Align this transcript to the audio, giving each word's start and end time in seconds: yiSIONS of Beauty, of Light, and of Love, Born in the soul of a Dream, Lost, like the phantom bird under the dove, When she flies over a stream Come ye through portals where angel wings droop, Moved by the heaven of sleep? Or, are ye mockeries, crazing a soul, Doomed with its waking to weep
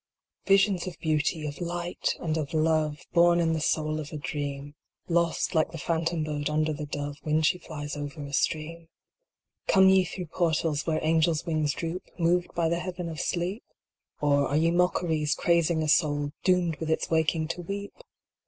yiSIONS 0.47 0.87
of 0.87 0.97
Beauty, 0.97 1.45
of 1.45 1.61
Light, 1.61 2.15
and 2.19 2.35
of 2.35 2.55
Love, 2.55 3.05
Born 3.13 3.39
in 3.39 3.53
the 3.53 3.59
soul 3.61 3.99
of 3.99 4.11
a 4.11 4.17
Dream, 4.17 4.73
Lost, 5.07 5.53
like 5.53 5.71
the 5.71 5.77
phantom 5.77 6.23
bird 6.23 6.49
under 6.49 6.73
the 6.73 6.87
dove, 6.87 7.17
When 7.21 7.43
she 7.43 7.59
flies 7.59 7.95
over 7.95 8.23
a 8.23 8.33
stream 8.33 8.87
Come 9.67 9.89
ye 9.89 10.03
through 10.03 10.25
portals 10.33 10.87
where 10.87 10.97
angel 11.03 11.35
wings 11.45 11.73
droop, 11.73 12.01
Moved 12.17 12.51
by 12.55 12.67
the 12.67 12.79
heaven 12.79 13.09
of 13.09 13.19
sleep? 13.21 13.63
Or, 14.21 14.47
are 14.47 14.57
ye 14.57 14.71
mockeries, 14.71 15.35
crazing 15.35 15.83
a 15.83 15.87
soul, 15.87 16.31
Doomed 16.43 16.77
with 16.77 16.89
its 16.89 17.11
waking 17.11 17.49
to 17.49 17.61
weep 17.61 17.93